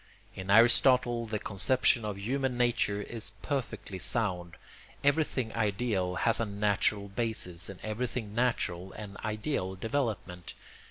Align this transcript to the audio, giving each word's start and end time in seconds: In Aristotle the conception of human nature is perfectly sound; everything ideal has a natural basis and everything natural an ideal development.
In 0.33 0.49
Aristotle 0.49 1.27
the 1.27 1.37
conception 1.37 2.05
of 2.05 2.17
human 2.17 2.57
nature 2.57 3.03
is 3.03 3.33
perfectly 3.43 3.99
sound; 3.99 4.55
everything 5.03 5.53
ideal 5.53 6.15
has 6.15 6.39
a 6.39 6.45
natural 6.47 7.07
basis 7.09 7.69
and 7.69 7.79
everything 7.83 8.33
natural 8.33 8.93
an 8.93 9.15
ideal 9.23 9.75
development. 9.75 10.55